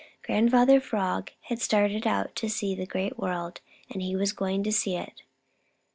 Grandfather 0.23 0.79
Frog 0.79 1.29
had 1.41 1.61
started 1.61 2.07
out 2.07 2.35
to 2.35 2.49
see 2.49 2.73
the 2.73 2.87
Great 2.87 3.19
World, 3.19 3.61
and 3.87 4.01
he 4.01 4.15
was 4.15 4.33
going 4.33 4.63
to 4.63 4.71
see 4.71 4.95
it. 4.95 5.21